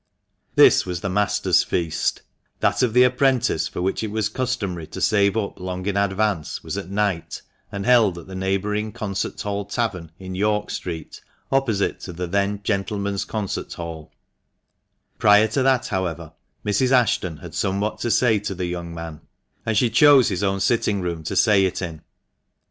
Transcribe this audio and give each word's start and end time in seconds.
This 0.55 0.83
was 0.83 1.01
the 1.01 1.11
master's 1.11 1.61
feast; 1.63 2.23
that 2.59 2.81
of 2.81 2.93
the 2.93 3.03
apprentice, 3.03 3.67
for 3.67 3.83
which 3.83 4.03
it 4.03 4.09
was 4.09 4.29
customary 4.29 4.87
to 4.87 4.99
save 4.99 5.37
up 5.37 5.59
long 5.59 5.85
in 5.85 5.95
advance, 5.95 6.63
was 6.63 6.75
at 6.75 6.89
night, 6.89 7.43
and 7.71 7.85
held 7.85 8.17
at 8.17 8.25
the 8.25 8.33
neighbouring 8.33 8.93
"Concert 8.93 9.39
Hall 9.41 9.63
Tavern" 9.63 10.09
in 10.17 10.33
York 10.33 10.71
Street, 10.71 11.21
opposite 11.51 11.99
to 11.99 12.13
the 12.13 12.25
then" 12.25 12.61
Gentleman's 12.63 13.25
Concert 13.25 13.71
Hall," 13.73 14.11
Prior 15.19 15.47
to 15.49 15.61
that, 15.61 15.85
however, 15.89 16.33
Mrs. 16.65 16.91
Ashton 16.91 17.37
had 17.37 17.53
somewhat 17.53 17.99
to 17.99 18.09
say 18.09 18.39
to 18.39 18.55
the 18.55 18.65
young 18.65 18.95
man, 18.95 19.21
and 19.67 19.77
she 19.77 19.91
chose 19.91 20.29
his 20.29 20.41
own 20.41 20.61
sitting 20.61 21.01
room 21.01 21.21
to 21.25 21.35
say 21.35 21.63
it 21.63 21.79
in. 21.79 22.01